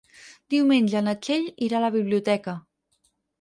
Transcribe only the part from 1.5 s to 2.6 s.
irà a la biblioteca.